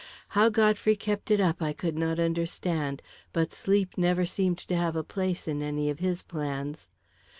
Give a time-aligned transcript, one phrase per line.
[0.29, 3.03] How Godfrey kept it up I could not understand,
[3.33, 6.87] but sleep never seemed to have a place in any of his plans.